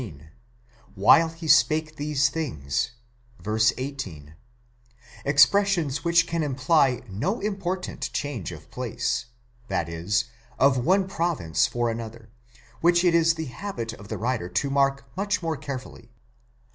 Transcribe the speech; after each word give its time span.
18), 0.01 0.29
while 0.95 1.29
he 1.29 1.47
spake 1.47 1.95
these 1.95 2.27
things; 2.29 2.89
expressions 5.23 6.03
which 6.03 6.25
can 6.25 6.41
imply 6.41 7.03
no 7.07 7.35
impor 7.41 7.79
tant 7.79 8.09
change 8.11 8.51
of 8.51 8.71
place, 8.71 9.27
that 9.67 9.87
is, 9.87 10.25
of 10.57 10.83
one 10.83 11.07
province 11.07 11.67
for 11.67 11.87
another, 11.87 12.31
which 12.79 13.03
it 13.03 13.13
is 13.13 13.35
the 13.35 13.45
habit 13.45 13.93
of 13.93 14.07
the 14.07 14.17
writer 14.17 14.49
to 14.49 14.71
mark 14.71 15.05
much 15.15 15.43
more 15.43 15.55
carefully. 15.55 16.09